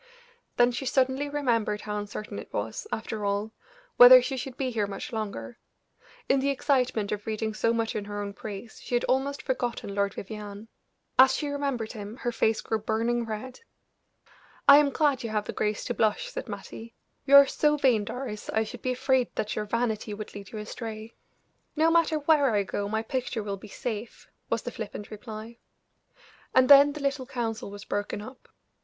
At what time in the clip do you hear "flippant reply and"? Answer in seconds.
24.71-26.69